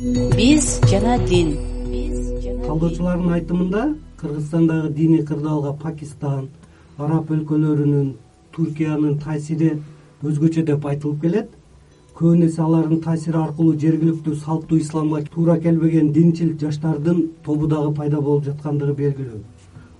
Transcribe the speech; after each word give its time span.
биз 0.00 0.80
жана 0.88 1.18
дин. 1.28 1.50
Талдоочулардын 2.66 3.32
айтымында 3.36 3.82
кыргызстандагы 4.16 4.88
диний 4.96 5.20
кырдаалга 5.20 5.74
пакистан 5.82 6.46
араб 6.96 7.28
өлкөлөрүнүн 7.34 8.14
туркиянын 8.56 9.18
таасири 9.20 9.74
өзгөчө 10.24 10.64
деп 10.70 10.86
айтылып 10.88 11.20
келет. 11.20 11.50
Көбүн 12.16 12.46
эсе 12.48 12.62
алардын 12.64 13.04
таасири 13.04 13.36
аркылуу 13.36 13.76
жергиликтүү 13.84 14.36
салттуу 14.46 14.78
исламга 14.80 15.20
туура 15.28 15.60
келбеген 15.60 16.12
динчил 16.12 16.56
жаштардын 16.58 17.26
тобу 17.44 17.68
дагы 17.68 17.92
пайда 17.94 18.20
болуп 18.20 18.46
жаткандыгы 18.48 18.94
белгилүү. 18.94 19.42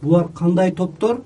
Булар 0.02 0.32
кандай 0.32 0.72
топтор? 0.72 1.20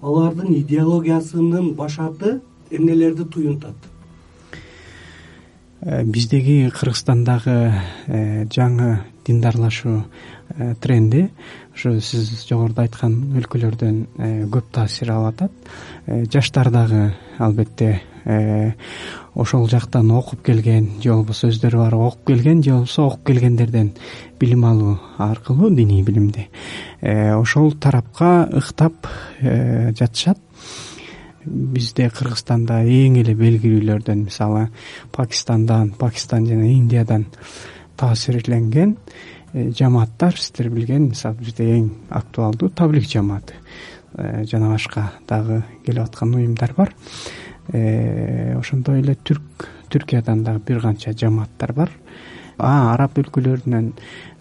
Алардын 0.00 0.54
идеологиясынын 0.62 1.74
башаты 1.74 2.40
эмнелерди 2.70 3.24
туюнтат 3.24 3.91
биздеги 5.82 6.70
кыргызстандагы 6.70 7.74
э, 8.06 8.44
жаңы 8.54 9.00
диндарлашуу 9.26 10.04
э, 10.54 10.74
тренди 10.80 11.30
ушу 11.74 11.96
сиз 11.98 12.44
жогоруда 12.46 12.84
айткан 12.84 13.16
өлкөлөрдөн 13.40 13.98
көп 14.52 14.68
таасир 14.70 15.10
алып 15.10 15.42
атат 15.42 16.30
жаштар 16.30 16.70
дагы 16.70 17.16
албетте 17.38 18.02
ошол 19.34 19.66
жактан 19.68 20.12
окуп 20.14 20.44
келген 20.46 21.00
же 21.02 21.16
болбосо 21.16 21.50
өздөрү 21.50 21.82
барып 21.82 22.06
окуп 22.12 22.26
келген 22.30 22.62
же 22.62 22.76
болбосо 22.76 23.08
окуп 23.08 23.26
келгендерден 23.26 23.90
билим 24.38 24.64
алуу 24.64 25.00
аркылуу 25.18 25.74
диний 25.74 26.04
билимди 26.04 26.48
ошол 27.02 27.72
тарапка 27.72 28.48
ыктап 28.52 29.08
жатышат 29.40 30.38
бизде 31.44 32.08
кыргызстанда 32.10 32.82
эң 32.86 33.18
эле 33.22 33.34
белгилүүлөрдөн 33.38 34.24
мисалы 34.26 34.68
пакистандан 35.12 35.92
пакистан 35.98 36.46
жана 36.46 36.68
индиядан 36.70 37.26
таасирленген 37.96 38.96
э, 39.52 39.70
жамааттар 39.70 40.38
сиздер 40.38 40.70
билген 40.70 41.10
мисалы 41.10 41.40
бизде 41.40 41.68
эң 41.78 41.90
актуалдуу 42.10 42.70
таблик 42.70 43.08
жамааты 43.10 43.54
э, 44.14 44.44
жана 44.44 44.70
башка 44.72 45.12
дагы 45.28 45.62
келип 45.86 46.04
аткан 46.04 46.34
уюмдар 46.34 46.74
бар. 46.76 46.94
Э, 47.72 48.58
ошондой 48.58 49.00
эле 49.00 49.14
түрк 49.14 49.68
түркиядан 49.90 50.44
дагы 50.44 50.62
бир 50.66 50.80
канча 50.80 51.12
жамааттар 51.12 51.72
бар 51.72 51.90
араб 52.58 53.18
өлкөлөрүнөн 53.18 53.92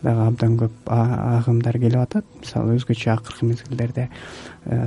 дагы 0.01 0.25
абдан 0.27 0.57
көп 0.59 0.89
агымдар 0.91 1.77
келип 1.79 2.01
атат. 2.01 2.25
Мисалы 2.41 2.77
өзгөчө 2.79 3.11
акыркы 3.13 3.45
мезгилдерде 3.45 4.09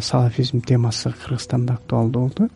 салафизм 0.00 0.60
темасы 0.60 1.12
кыргызстанда 1.12 1.78
актуалдуу 1.78 2.28
болду. 2.28 2.48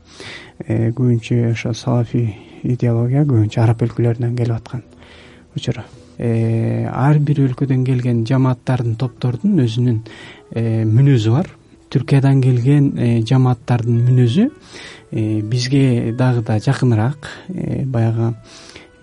Көбүнчө 0.67 1.53
ошо 1.53 1.73
салафий 1.75 2.35
идеология 2.63 3.25
көбүнчө 3.25 3.63
араб 3.63 3.87
өлкөлөрүнөн 3.87 4.37
келип 4.37 4.57
аткан. 4.57 4.83
Учуру 5.57 5.87
ар 6.19 7.19
бир 7.23 7.45
өлкөдөн 7.47 7.85
келген 7.87 8.25
жамааттардын 8.27 8.97
топтордун 8.99 9.61
өзүнүн 9.63 10.03
мүнөзү 10.91 11.31
бар. 11.31 11.53
Түркиядан 11.89 12.43
келген 12.45 12.91
жамааттардын 13.25 14.03
мүнөзү 14.11 14.49
бизге 15.49 16.13
дагы 16.13 16.43
да 16.45 16.59
жакыныраак 16.61 17.31
баягы 17.87 18.35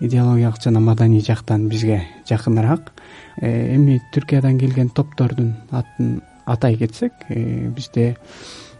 идеологиялык 0.00 0.62
жана 0.62 0.80
маданий 0.80 1.20
жактан 1.20 1.68
бизге 1.68 2.02
жакыныраак 2.28 2.92
эми 3.40 4.00
түркиядан 4.14 4.58
келген 4.58 4.88
топтордун 4.88 5.54
атын 5.70 6.22
атай 6.46 6.76
кетсек 6.76 7.12
бизде 7.28 8.16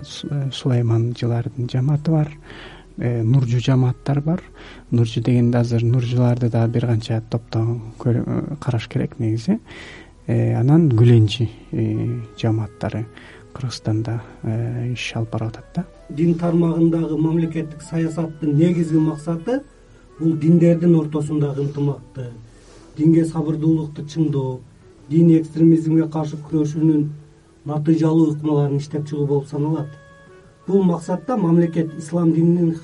сулайманжылардын 0.02 1.68
жамааты 1.72 2.10
бар 2.10 2.32
Э, 2.98 3.22
нуржу 3.22 3.60
жамааттар 3.60 4.20
бар. 4.20 4.42
Нуржу 4.90 5.20
дегенде 5.20 5.58
азыр 5.58 5.84
нуржуларды 5.84 6.48
дагы 6.48 6.72
бир 6.72 6.86
канча 6.86 7.20
топтон 7.30 7.92
э, 8.04 8.56
караш 8.58 8.88
керек 8.88 9.18
негизи. 9.18 9.58
Э, 10.26 10.54
анан 10.54 10.88
гүленжи 10.88 11.50
жамааттары 12.40 13.06
кыргызстанда 13.52 14.22
иш 14.92 15.12
алып 15.14 15.30
барып 15.30 15.48
атат 15.48 15.64
да. 15.74 15.84
Дин 16.08 16.34
тармагындагы 16.34 17.18
мамлекеттик 17.18 17.82
саясаттын 17.82 18.56
негизги 18.56 18.96
максаты 18.96 19.62
бул 20.18 20.36
диндердин 20.40 20.94
ортосундагы 20.96 21.62
ынтымакты 21.66 22.30
динге 22.96 23.24
сабырдуулукту 23.24 24.02
чыңдоо 24.02 24.58
диний 25.10 25.40
экстремизмге 25.40 26.08
каршы 26.08 26.38
күрөшүүнүн 26.48 27.08
натыйжалуу 27.68 28.32
ыкмаларын 28.32 28.78
иштеп 28.78 29.06
чыгуу 29.08 29.26
болуп 29.26 29.48
саналат. 29.50 29.88
Бул 30.66 30.82
максатта 30.82 31.36
мамлекет 31.36 31.92
ислам 31.98 32.32
дининин 32.32 32.76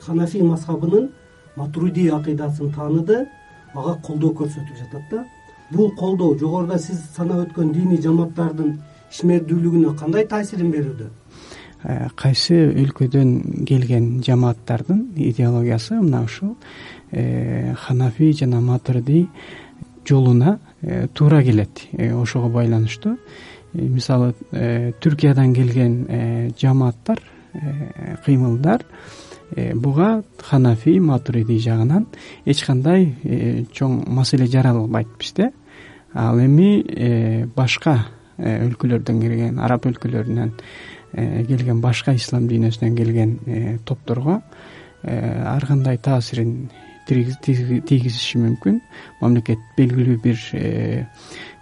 ханафий 0.00 0.42
мазхабынын 0.42 1.10
матруди 1.56 2.08
акыйдасын 2.08 2.72
тааныды 2.72 3.26
ага 3.74 3.94
колдоо 4.06 4.32
көрсөтүп 4.32 4.76
жатат 4.78 5.02
да. 5.10 5.24
Бул 5.70 5.92
колдоо 5.96 6.36
жогоруда 6.38 6.78
сиз 6.78 6.98
санап 7.16 7.46
өткөн 7.46 7.72
диний 7.72 8.02
жамааттардын 8.02 8.78
ишмердүүлүгүнө 9.12 9.94
кандай 9.98 10.26
таасирин 10.26 10.72
берүүдө 10.72 11.08
кайсы 12.16 12.56
өлкөдөн 12.72 13.64
келген 13.68 14.22
жамааттардын 14.24 15.12
идеологиясы 15.16 16.00
мына 16.00 16.24
ушул 16.24 16.56
э, 17.10 17.74
ханафий 17.74 18.32
жана 18.32 18.60
матруди 18.60 19.28
жолуна 20.06 20.58
э, 20.82 21.08
туура 21.08 21.42
келет. 21.42 21.86
Ошого 21.92 22.48
байланыштуу. 22.48 23.18
Э, 23.74 23.82
мисалы 23.82 24.34
э, 24.52 24.92
түркиядан 25.00 25.54
келген 25.54 26.06
э, 26.08 26.50
жамааттар 26.60 27.20
кыймылдар 28.24 28.82
буга 29.74 30.24
ханафий 30.38 30.98
матуриди 30.98 31.58
жагынан 31.62 32.08
эч 32.44 32.64
кандай 32.66 33.12
чоң 33.70 34.08
маселе 34.10 34.48
жаралбайт 34.50 35.06
бизде 35.18 35.52
ал 36.12 36.40
эми 36.42 37.46
башка 37.54 38.08
өлкөлөрдөн 38.38 39.20
келген 39.22 39.60
араб 39.62 39.86
өлкөлөрүнөн 39.86 40.50
келген 41.14 41.80
башка 41.80 42.14
ислам 42.14 42.48
дүйнөсүнөн 42.50 42.96
келген 42.98 43.80
топторго 43.86 44.40
ар 45.04 45.66
кандай 45.66 45.98
таасирин 45.98 46.70
тийгизиши 47.06 48.38
мүмкүн. 48.40 48.78
Мамлекет 49.20 49.60
белгилүү 49.76 50.20
бир 50.24 50.38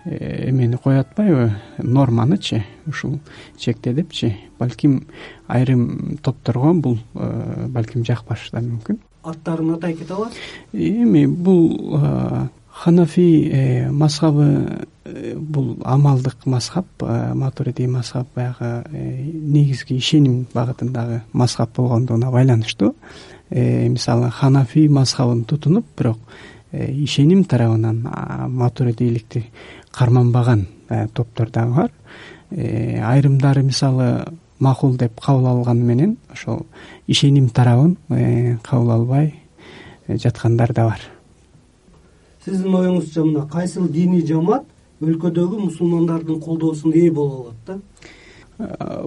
Э, 0.04 0.48
эмени 0.50 0.76
коюп 0.76 1.06
атпайбы 1.06 1.52
норманычы 1.78 2.64
ушул 2.86 3.20
чекте 3.56 3.92
депчи. 3.92 4.36
Балким 4.58 5.06
айрым 5.46 6.18
топторго 6.22 6.72
бул 6.74 6.98
э, 7.14 7.66
балким 7.68 8.04
жакпашы 8.04 8.50
да 8.50 8.64
мүмкүн. 8.64 8.98
Аттарын 9.22 9.76
атай 9.76 9.94
кете 9.94 10.14
аласыз 10.14 10.40
эми 10.72 11.26
бул 11.26 12.00
э, 12.00 12.48
ханафий 12.68 13.86
мазхабы 13.90 14.88
бул 15.04 15.76
амалдык 15.84 16.46
мазхаб 16.46 16.86
матуриди 17.34 17.86
мазхаб 17.86 18.28
баягы 18.34 18.84
негизги 18.92 19.96
ишеним 19.96 20.46
багытындагы 20.54 21.22
мазхаб 21.32 21.70
болгондугуна 21.76 22.30
байланыштуу. 22.30 22.94
Мисалы 23.50 24.30
ханафий 24.30 24.88
мазхабын 24.88 25.44
тутунуп 25.44 25.86
бирок 25.98 26.18
ишеним 26.72 27.44
тарабынан 27.44 28.08
матуридийликти 28.48 29.50
карманбаган 29.92 30.66
э, 30.88 31.06
топтор 31.08 31.50
дагы 31.50 31.74
бар. 31.74 31.92
Э, 32.50 33.00
айрымдары 33.02 33.62
мисалы 33.62 34.24
макул 34.58 34.96
деп 34.96 35.20
кабыл 35.20 35.46
алганы 35.46 35.84
менен 35.84 36.16
ошол 36.32 36.66
ишеним 37.06 37.48
тарабын 37.48 37.96
э, 38.08 38.56
кабыл 38.62 38.90
албай 38.90 39.34
жаткандар 40.08 40.72
да 40.72 40.88
бар. 40.88 41.00
Сиздин 42.44 42.74
оюңузча 42.74 43.24
мына 43.24 43.46
кайсыл 43.48 43.88
диний 43.88 44.26
жамаат 44.26 44.64
өлкөдөгү 45.02 45.64
мусулмандардын 45.66 46.40
колдоосуна 46.40 46.96
ээ 46.96 47.10
боло 47.14 47.40
алат 47.42 47.66
да. 47.66 47.78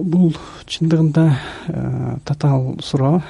Бул 0.02 0.34
чындыгында 0.66 1.24
татаал 2.28 2.74
суроо 2.84 3.22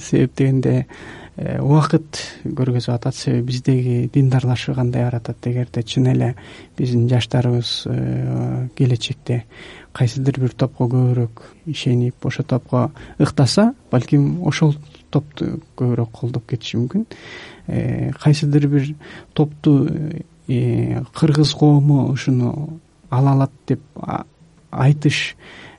себеп 0.00 0.36
дегенде 0.38 0.86
Э, 1.34 1.58
убакыт 1.58 2.20
көргөзүп 2.46 2.92
атат. 2.94 3.16
Себеби 3.18 3.48
биздеги 3.48 3.94
диндарлашуу 4.14 4.76
кандай 4.76 5.02
баратат 5.02 5.46
эгерде 5.50 5.82
чын 5.82 6.06
эле 6.12 6.28
биздин 6.78 7.08
жаштарыбыз 7.10 7.70
э, 7.90 8.68
келечекте 8.78 9.40
кайсыдыр 9.92 10.38
бир 10.44 10.54
топко 10.54 10.86
көбүрөөк 10.92 11.42
ишенип 11.66 12.22
ошол 12.22 12.46
топко 12.46 12.84
ыктаса 13.18 13.72
балким 13.90 14.44
ошол 14.46 14.76
топту 15.10 15.58
көбүрөөк 15.74 16.14
колдоп 16.14 16.46
кетиши 16.52 16.78
мүмкүн. 16.78 17.06
Э, 17.66 18.12
кайсыдыр 18.22 18.68
бир 18.70 18.94
топту 19.34 19.88
кыргыз 20.46 21.54
коому 21.54 22.08
ушуну 22.12 22.80
ала 23.10 23.32
алат 23.32 23.50
деп 23.66 23.80
айтыш 24.70 25.36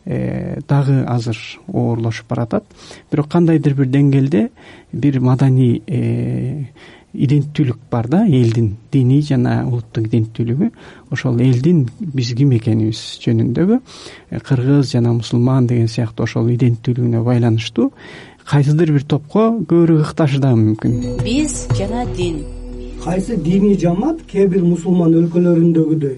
Э, 0.07 0.59
дагы 0.67 1.03
азыр 1.03 1.37
оорлошуп 1.67 2.27
баратат. 2.27 2.63
Бирок 3.11 3.27
кандайдыр 3.27 3.73
бир 3.73 3.87
деңгээлде 3.89 4.49
бир 4.93 5.19
маданий 5.19 5.81
э, 5.87 6.65
иденттүүлүк 7.11 7.79
бар 7.89 8.07
да 8.07 8.19
элдин 8.27 8.75
диний 8.93 9.23
жана 9.25 9.63
улуттук 9.65 10.05
иденттүүлүгү 10.05 10.69
ошол 11.09 11.41
элдин 11.41 11.87
биз 11.99 12.35
ким 12.37 12.53
экенибиз 12.53 13.01
жөнүндөгү 13.23 13.79
э, 14.29 14.39
кыргыз 14.45 14.91
жана 14.93 15.15
мусулман 15.17 15.65
деген 15.65 15.89
сыяктуу 15.89 16.27
ошол 16.29 16.51
иденттүүлүгүнө 16.53 17.23
байланыштуу 17.25 17.89
кайсыдыр 18.45 18.93
бир 18.93 19.07
топко 19.09 19.47
көбүрөөк 19.57 20.05
ыкташы 20.05 20.37
дагы 20.37 20.61
мүмкүн. 20.67 21.17
Биз 21.25 21.65
жана 21.73 22.05
дин 22.13 22.43
кайсы 23.05 23.37
диний 23.37 23.77
жамаат 23.77 24.23
кээ 24.25 24.47
бир 24.49 24.63
мусулман 24.65 25.13
өлкөлөрүндөгүдөй 25.13 26.15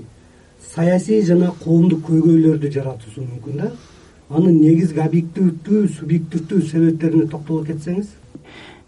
саясий 0.71 1.19
жана 1.27 1.49
коомдук 1.63 2.05
көйгөйлөрдү 2.07 2.71
жаратуусу 2.71 3.25
мүмкүн 3.25 3.57
да? 3.59 3.71
Анын 4.29 4.61
негизги 4.61 5.03
объективдүү 5.03 5.81
субъективдүү 5.97 6.61
себептерине 6.69 7.27
токтоло 7.27 7.65
кетсеңиз? 7.67 8.07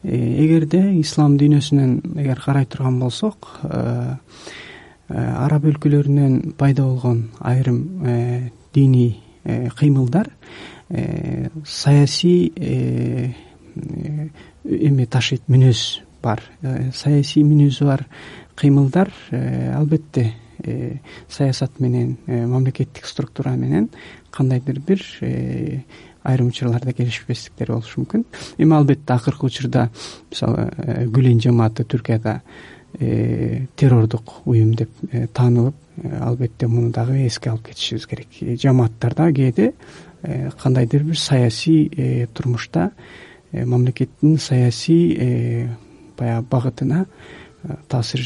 Э, 0.03 0.15
эгерде 0.15 0.79
ислам 1.01 1.35
дүйнөсүнөн 1.41 2.15
эгер 2.23 2.39
карай 2.39 2.65
турган 2.71 3.01
болсок 3.03 3.51
э, 3.67 4.15
араб 5.09 5.67
өлкөлөрүнөн 5.67 6.55
пайда 6.55 6.87
болгон 6.87 7.25
айрым 7.39 7.83
диний 8.73 9.17
кыймылдар 9.43 10.29
саясий 11.65 12.53
эме 14.63 15.05
ташыйт 15.05 15.49
мүнөз 15.49 16.08
бар. 16.21 16.43
Э, 16.61 16.91
саясий 16.93 17.43
мүнөзү 17.43 17.87
бар 17.87 18.05
кыймылдар 18.59 19.11
э, 19.31 19.73
албетте 19.75 20.33
э, 20.63 20.97
саясат 21.29 21.79
менен 21.79 22.17
мамлекеттик 22.27 23.05
структура 23.05 23.55
менен 23.55 23.89
кандайдыр 24.31 24.79
бир 24.79 25.03
айрым 26.23 26.49
учурларда 26.49 26.93
келишпестиктер 26.93 27.71
болушу 27.71 28.01
мүмкүн. 28.01 28.25
Эми 28.57 28.75
албетте 28.75 29.13
акыркы 29.13 29.47
учурда 29.47 29.89
мисалы 30.29 30.69
гүлен 31.07 31.39
жамааты 31.41 31.85
түркияда 31.87 32.41
террордук 32.99 34.41
уюм 34.45 34.73
деп 34.75 34.91
таанылып 35.33 35.75
албетте 36.19 36.67
муну 36.67 36.91
дагы 36.91 37.25
эске 37.25 37.51
алып 37.51 37.69
кетишибиз 37.69 38.07
керек. 38.07 38.27
Жамааттарда 38.59 39.31
кээде 39.31 39.73
кандайдыр 40.61 41.03
бир 41.03 41.17
саясий 41.17 42.27
турмушта 42.33 42.91
мамлекеттин 43.53 44.37
саясий 44.37 45.69
баягы 46.19 46.45
багытына 46.51 47.05
э, 47.05 47.75
таасир 47.87 48.25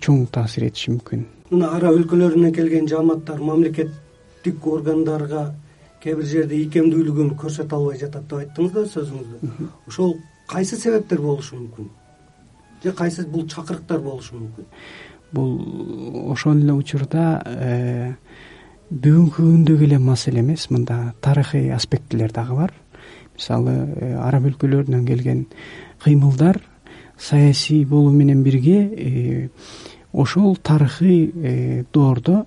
чоң 0.00 0.26
таасир 0.32 0.68
этиши 0.68 0.94
мүмкүн. 0.94 1.26
Мына 1.50 1.74
араб 1.76 1.98
өлкөлөрүнөн 2.00 2.54
келген 2.56 2.88
жамааттар 2.88 3.42
мамлекеттик 3.44 4.66
органдарга 4.66 5.52
кээ 6.02 6.16
бир 6.18 6.26
жерде 6.26 6.58
ийкемдүүлүгүн 6.64 7.34
көрсөтө 7.38 7.78
албай 7.78 7.98
жатат 8.00 8.24
деп 8.26 8.38
айттыңыз 8.40 8.72
да 8.74 8.86
сөзүңүздө 8.90 9.68
ошол 9.86 10.16
кайсы 10.50 10.76
себептер 10.76 11.20
болушу 11.22 11.58
мүмкүн? 11.60 11.90
Же 12.82 12.92
кайсы 12.92 13.26
бул 13.26 13.46
чакырыктар 13.48 14.00
болушу 14.02 14.40
мүмкүн? 14.40 14.66
Бул 15.32 16.32
ошол 16.32 16.58
эле 16.58 16.74
учурда 16.74 17.26
э, 17.46 18.12
бүгүнкү 18.90 19.44
күндөгү 19.44 19.86
эле 19.86 19.98
маселе 20.02 20.42
эмес 20.42 20.66
мында 20.70 21.14
тарыхый 21.20 21.70
аспектилер 21.72 22.32
дагы 22.34 22.56
бар. 22.58 22.74
Мисалы 23.36 23.76
э, 23.94 24.14
араб 24.18 24.50
өлкөлөрүнөн 24.50 25.06
келген 25.06 25.46
кыймылдар 26.02 26.58
саясий 27.22 27.84
болуу 27.84 28.10
менен 28.10 28.42
бирге 28.42 28.78
э, 28.82 29.48
ошол 30.12 30.56
тарыхый 30.56 31.32
э, 31.34 31.84
доордо 31.92 32.46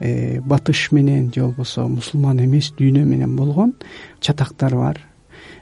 э, 0.00 0.40
батыш 0.40 0.90
менен 0.90 1.32
же 1.32 1.42
болбосо 1.42 1.86
мусулман 1.86 2.40
эмес 2.44 2.72
дүйнө 2.76 3.04
менен 3.04 3.36
болгон 3.36 3.74
чатактар 4.20 4.74
бар. 4.74 5.04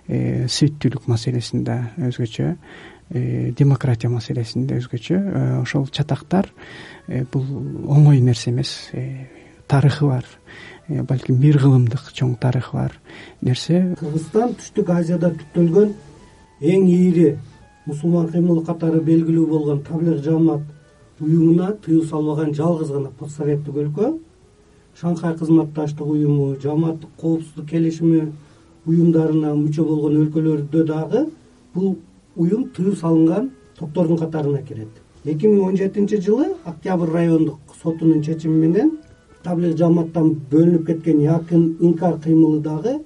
Светтүүлүк 0.07 1.09
маселесинде 1.11 1.81
өзгөчө 1.99 2.53
демократия 3.59 4.09
маселесинде 4.09 4.77
өзгөчө 4.79 5.17
ошол 5.61 5.89
чатактар 5.91 6.47
бул 7.33 7.43
оңой 7.91 8.21
нерсе 8.23 8.53
эмес 8.53 8.71
тарыхы 9.67 10.07
бар. 10.07 10.25
Балким 10.87 11.41
бир 11.43 11.59
кылымдык 11.59 12.13
чоң 12.15 12.37
тарыхы 12.39 12.79
бар 12.79 12.95
нерсе. 13.43 13.83
Кыргызстан 13.99 14.55
түштүк 14.61 14.95
азияда 14.95 15.33
түптөлгөн 15.35 15.93
эң 16.63 16.87
ийри 16.87 17.35
мусулман 17.87 18.29
кыймылы 18.29 18.65
катары 18.67 19.01
белгилүү 19.01 19.47
болгон 19.47 19.83
таблих 19.87 20.23
жамаат 20.25 20.63
уюмуна 21.21 21.73
тыюу 21.85 22.03
салбаган 22.05 22.55
жалгыз 22.55 22.91
гана 22.91 23.11
постсоветтик 23.19 23.77
өлкө. 23.77 24.19
Шанхай 25.01 25.37
кызматташтык 25.37 26.07
уюму 26.07 26.57
жамааттык 26.63 27.11
коопсуздук 27.21 27.69
келишими 27.71 28.33
уюмдарына 28.87 29.55
мүчө 29.55 29.85
болгон 29.85 30.17
өлкөлөрдө 30.23 30.85
дагы 30.85 31.27
бул 31.75 31.97
уюм 32.37 32.69
тыюу 32.77 32.97
салынган 32.97 33.51
топтордун 33.79 34.19
катарына 34.19 34.63
кирет. 34.63 34.89
Эки 35.25 35.47
миң 35.47 35.69
он 35.69 35.77
жетинчи 35.77 36.21
жылы 36.21 36.55
октябрь 36.65 37.11
райондук 37.11 37.59
сотунун 37.83 38.23
чечими 38.23 38.67
менен 38.67 38.99
таблих 39.43 39.77
жамааттан 39.77 40.35
бөлүнүп 40.51 40.87
кеткен 40.87 41.21
якын 41.21 41.77
инкар 41.81 42.19
кыймылы 42.23 42.61
дагы 42.61 43.01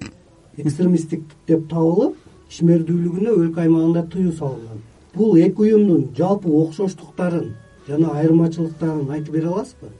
экстремисттик 0.56 1.24
деп 1.48 1.68
табылып 1.70 2.16
ишмердүүлүгүнө 2.50 3.34
өлкө 3.44 3.64
аймагында 3.64 4.04
тыюу 4.12 4.32
салынган. 4.36 4.82
Бул 5.14 5.36
эки 5.38 5.66
уюмдун 5.66 6.08
жалпы 6.16 6.50
окшоштуктарын 6.64 7.52
жана 7.86 8.14
айырмачылыктарын 8.20 9.10
айтып 9.10 9.34
бере 9.34 9.48
аласызбы? 9.48 9.90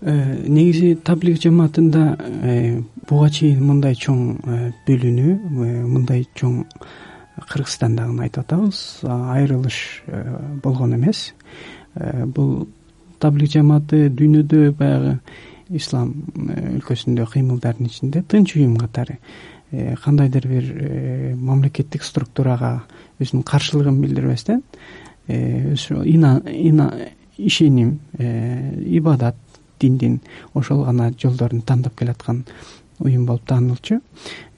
Э, 0.00 0.46
негизи 0.48 0.94
таблих 0.94 1.42
жамаатында 1.42 2.16
э, 2.16 2.80
буга 3.08 3.28
чейин 3.28 3.60
мындай 3.68 3.94
чоң 3.94 4.22
э, 4.48 4.72
бөлүнүү 4.86 5.34
мындай 5.84 6.24
чоң 6.40 6.62
кыргызстандагыны 7.50 8.24
айтып 8.24 8.46
атабыз. 8.46 8.80
Айрылыш 9.04 10.02
болгон 10.62 10.94
эмес. 10.96 11.34
Бул 12.34 12.66
таблих 13.20 13.52
жамааты 13.52 14.08
дүйнөдө 14.08 14.72
баягы 14.76 15.18
ислам 15.68 16.12
өлкөсүндө 16.36 17.28
кыймылдардын 17.34 17.88
ичинде 17.92 18.24
тынч 18.24 18.56
уюм 18.56 18.76
катары 18.80 19.18
кандайдыр 19.72 20.46
бир 20.48 20.64
э, 20.74 21.34
мамлекеттик 21.36 22.02
структурага 22.02 22.82
өзүнүн 23.20 23.44
каршылыгын 23.46 24.00
билдирбестен 24.02 24.62
э, 25.28 25.74
ишеним 27.38 28.00
ибадат 28.18 29.36
диндин 29.80 30.20
ошол 30.54 30.84
гана 30.84 31.12
жолдорун 31.16 31.62
тандап 31.62 31.96
келаткан 31.96 32.44
уюм 32.98 33.24
болуп 33.24 33.46
таанылчу. 33.46 34.00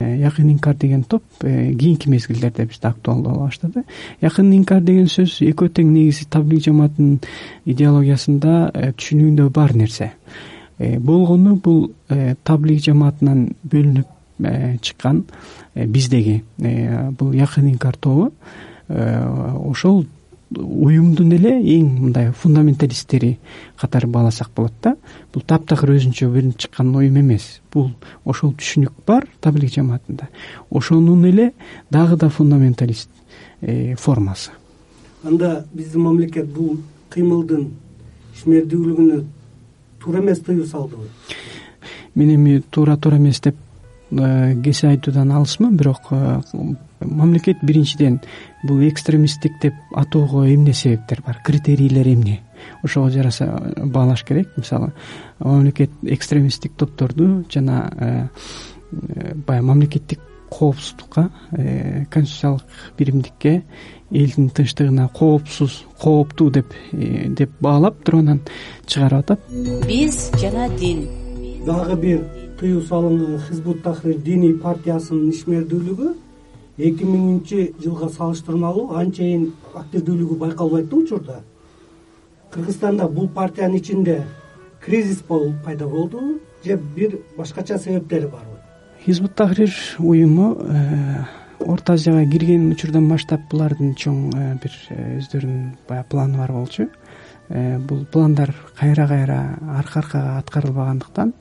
Якын 0.01 0.51
инкар 0.51 0.75
деген 0.75 1.05
топ 1.05 1.23
кийинки 1.41 2.09
мезгилдерде 2.09 2.65
бизде 2.65 2.89
актуалдуу 2.89 3.33
боло 3.33 3.45
баштады. 3.45 3.85
Якын 4.21 4.51
инкар 4.53 4.81
деген 4.81 5.07
сөз 5.07 5.39
экөө 5.47 5.69
тең 5.69 5.93
негизи 5.93 6.27
таблик 6.27 6.65
жамаатынын 6.65 7.21
идеологиясында 7.67 8.73
түшүнүгүндө 8.99 9.49
бар 9.51 9.77
нерсе. 9.77 10.11
Болгону 10.79 11.55
бул 11.55 11.93
таблик 12.43 12.83
жамаатынан 12.83 13.53
бөлүнүп 13.63 14.07
Э, 14.07 14.22
чыккан. 14.39 15.25
Э, 15.75 15.87
биздеги 15.87 16.45
э, 16.59 17.11
бул 17.11 17.33
якын 17.33 17.71
инкар 17.71 17.97
тобу 17.97 18.33
ошол 18.89 20.05
уюмдун 20.53 21.33
эле 21.33 21.53
эң 21.79 21.87
мындай 22.01 22.33
фундаменталисттери 22.37 23.39
катары 23.81 24.07
бааласак 24.07 24.51
болот 24.55 24.75
да. 24.83 24.97
Бул 25.33 25.43
таптакыр 25.43 25.95
өзүнчө 25.95 26.29
бөлүнүп 26.29 26.59
чыккан 26.59 26.91
уюм 26.95 27.17
эмес. 27.17 27.63
Бул 27.73 27.93
ошол 28.25 28.53
түшүнүк 28.53 28.93
бар 29.07 29.25
таблик 29.41 29.73
жамаатында. 29.73 30.29
Ошонун 30.71 31.25
эле 31.25 31.53
дагы 31.91 32.17
да 32.17 32.29
фундаменталист 32.29 33.09
формасы. 33.97 34.51
Анда 35.25 35.65
биздин 35.73 36.03
мамлекет 36.03 36.53
бул 36.53 36.83
кыймылдын 37.15 37.71
ишмердүүлүгүнө 38.37 39.23
туура 40.03 40.21
эмес 40.21 40.41
тыюу 40.45 40.67
салдыбы 40.67 41.09
мен 42.15 42.35
эми 42.35 42.63
туура 42.71 42.97
туура 42.97 43.17
эмес 43.17 43.41
деп 43.41 43.57
Э, 44.13 44.55
кесе 44.63 44.89
айтуудан 44.89 45.31
алысмын 45.33 45.77
бирок 45.77 46.11
э, 46.11 46.41
мамлекет 47.01 47.63
биринчиден 47.63 48.21
бул 48.63 48.83
экстремисттик 48.85 49.53
деп 49.63 49.75
атоого 49.95 50.45
эмне 50.55 50.75
себептер 50.75 51.23
бар 51.27 51.39
критерийлер 51.43 52.07
эмне? 52.07 52.41
Ошого 52.83 53.11
жараша 53.11 53.75
баалаш 53.79 54.25
керек. 54.25 54.51
Мисалы 54.57 54.93
мамлекет 55.39 55.91
экстремисттик 56.03 56.75
топторду 56.75 57.45
жана 57.51 58.29
э, 58.91 59.35
баягы 59.47 59.67
мамлекеттик 59.67 60.21
коопсуздукка 60.51 61.31
конституциялык 62.11 62.65
биримдикке 62.99 63.63
элдин 64.11 64.51
тынчтыгына 64.51 65.09
коопсуз 65.09 65.85
кооптуу 65.99 66.51
деп 66.51 66.75
деп 66.93 67.51
баалап 67.61 68.05
туруп 68.05 68.21
анан 68.21 68.41
чыгарып 68.85 69.21
атат. 69.21 69.41
Биз 69.89 70.31
жана 70.37 70.69
дин. 70.77 71.09
Дагы 71.65 71.97
бир 71.97 72.52
тыюу 72.63 72.81
салынган 72.87 73.41
хизбут 73.49 73.83
тахрир 73.83 74.17
диний 74.23 74.55
партиясынын 74.55 75.35
ишмердүүлүгү 75.35 76.13
эки 76.79 77.05
миңинчи 77.05 77.75
жылга 77.83 78.09
салыштырмалуу 78.15 78.95
анчейин 79.03 79.51
активдүүлүгү 79.75 80.39
байкалбайт 80.47 80.89
да 80.89 80.97
учурда. 80.97 81.41
Кыргызстанда 82.55 83.09
бул 83.09 83.29
партиянын 83.29 83.77
ичинде 83.77 84.23
кризис 84.81 85.23
пайда 85.29 85.87
болдубу 85.89 86.39
же 86.65 86.81
бир 86.97 87.19
башкача 87.37 87.79
себептери 87.79 88.27
барбы 88.27 88.63
хизбут 89.05 89.35
тахрир 89.35 89.73
уюму 89.99 90.57
э, 90.61 91.25
орто 91.59 91.95
азияга 91.95 92.31
кирген 92.31 92.71
учурдан 92.73 93.09
баштап 93.09 93.41
булардын 93.51 93.97
чоң 93.99 94.19
э, 94.35 94.55
бир 94.63 94.77
э, 94.91 95.19
өздөрүнүн 95.19 95.73
баягы 95.89 96.09
планы 96.11 96.39
бар 96.39 96.53
болчу. 96.53 96.89
Бул 97.89 98.07
пландар 98.07 98.55
кайра 98.79 99.07
кайра 99.09 99.59
арка 99.77 99.99
аркага 99.99 100.39
аткарылбагандыктан 100.39 101.35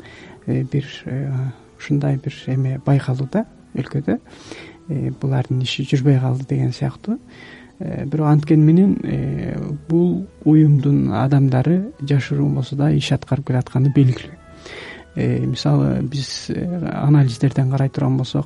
бир 0.46 0.86
э, 1.06 1.32
ушундай 1.78 2.18
бир 2.18 2.36
эме 2.48 2.80
байкалууда 2.86 3.46
өлкөдө. 3.78 4.18
Э, 4.90 5.12
булардын 5.22 5.62
иши 5.62 5.86
жүрбөй 5.88 6.20
калды 6.20 6.48
деген 6.50 6.72
сыяктуу. 6.74 7.20
Бирок 7.82 8.28
анткени 8.30 8.62
менен 8.62 9.78
бул 9.90 10.28
уюмдун 10.46 11.12
адамдары 11.18 11.94
жашыруун 12.02 12.54
болсо 12.54 12.76
да 12.76 12.92
иш 12.94 13.08
аткарып 13.16 13.48
келатканы 13.48 13.90
белгилүү. 13.96 14.36
Мисалы 15.50 16.04
биз 16.04 16.52
анализдерден 16.52 17.72
карай 17.72 17.90
турган 17.90 18.20
болсок 18.20 18.46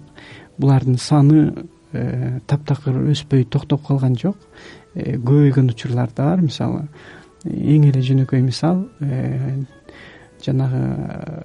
булардын 0.58 0.96
саны 0.96 1.68
таптакыр 2.48 3.02
өспөй 3.12 3.44
токтоп 3.44 3.84
калган 3.90 4.16
жок. 4.16 4.38
Көбөйгөн 4.96 5.74
учурлар 5.74 6.16
да 6.16 6.30
бар 6.32 6.46
мисалы. 6.46 6.88
Эң 7.44 7.90
эле 7.90 8.06
жөнөкөй 8.08 8.40
мисал 8.40 8.86
жанагы 10.46 11.44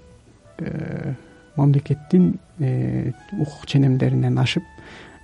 мамлекеттин 1.57 2.35
укук 3.38 3.67
ченемдеринен 3.67 4.38
ашып 4.38 4.64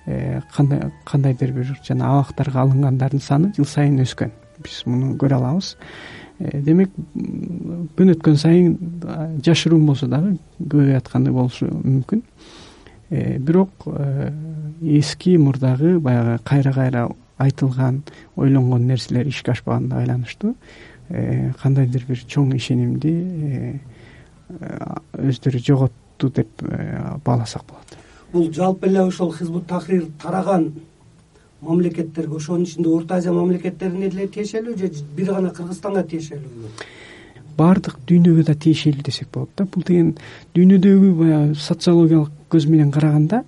кандайдыр 0.07 1.51
бир 1.51 1.73
жана 1.83 2.13
абактарга 2.13 2.61
алынгандардын 2.61 3.21
саны 3.21 3.53
жыл 3.55 3.65
сайын 3.65 3.99
өскөн. 4.03 4.31
Биз 4.63 4.83
муну 4.85 5.15
көрө 5.19 5.37
алабыз. 5.37 5.75
Демек 6.39 6.91
күн 7.97 8.13
өткөн 8.13 8.37
сайын 8.39 8.77
жашыруун 9.43 9.85
болсо 9.85 10.07
дагы 10.07 10.37
көбөйүп 10.59 11.01
атканы 11.01 11.33
болушу 11.35 11.67
мүмкүн. 11.67 12.23
Бирок 13.09 13.87
эски 14.81 15.37
мурдагы 15.37 15.99
баягы 15.99 16.39
кайра 16.43 16.73
кайра 16.73 17.07
айтылган 17.37 18.03
ойлонгон 18.35 18.87
нерселер 18.87 19.27
ишке 19.27 19.51
ашпаганына 19.51 19.95
байланыштуу 19.95 20.55
кандайдыр 21.61 22.05
бир 22.07 22.23
чоң 22.27 22.55
ишенимди 22.55 23.13
өздөрү 24.49 25.63
жоготту 25.63 26.29
деп 26.29 26.63
бааласак 27.25 27.63
болот. 27.69 27.97
Бул 28.33 28.51
жалпы 28.53 28.87
эле 28.87 29.01
ошол 29.03 29.33
хизбут 29.33 29.67
тахрир 29.67 30.05
тараган 30.21 30.73
мамлекеттерге 31.61 32.35
ошонун 32.35 32.63
ичинде 32.63 32.89
орто 32.89 33.15
азия 33.15 33.31
мамлекеттерине 33.31 34.09
деле 34.09 34.27
тиешелүү 34.27 34.77
же 34.77 34.91
бир 35.15 35.33
гана 35.33 35.49
кыргызстанга 35.49 36.03
тиешелүүбү 36.03 36.71
баардык 37.57 37.97
дүйнөгө 38.09 38.45
да 38.47 38.53
тиешелүү 38.53 39.03
десек 39.07 39.31
болот 39.33 39.49
да. 39.57 39.65
Бул 39.65 39.83
деген 39.87 40.13
дүйнөдөгү 40.55 41.13
баягы 41.17 41.55
социологиялык 41.57 42.36
көз 42.51 42.69
менен 42.69 42.91
караганда 42.91 43.43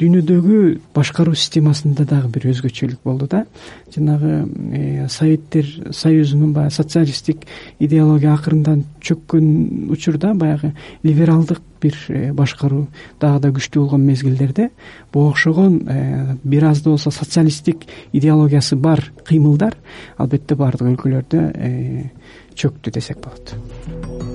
дүйнөдөгү 0.00 0.60
башкаруу 0.96 1.36
системасында 1.36 2.06
дагы 2.08 2.30
бир 2.32 2.46
өзгөчөлүк 2.54 3.02
болду 3.04 3.26
да. 3.28 3.44
Жанагы 3.92 4.46
э, 4.72 5.08
советтер 5.12 5.66
союзунун 5.92 6.54
баягы 6.56 6.72
социалисттик 6.74 7.44
идеология 7.78 8.32
акырындан 8.32 8.86
чөккөн 9.04 9.90
учурда 9.92 10.32
баягы 10.34 10.72
либералдык 11.02 11.60
бир 11.82 11.98
э, 12.08 12.32
башкаруу 12.32 12.86
дагы 13.20 13.44
да 13.44 13.52
күчтүү 13.58 13.84
болгон 13.84 14.08
мезгилдерде 14.08 14.70
буга 15.12 15.34
окшогон 15.34 15.82
э, 15.84 16.36
бир 16.44 16.70
аз 16.70 16.80
да 16.80 16.94
болсо 16.96 17.10
социалисттик 17.10 17.84
идеологиясы 18.12 18.76
бар 18.76 19.04
кыймылдар 19.28 19.76
албетте 20.16 20.56
баардык 20.56 20.94
өлкөлөрдө 20.94 21.46
чөктү 22.56 22.96
десек 22.96 23.20
болот 23.20 24.29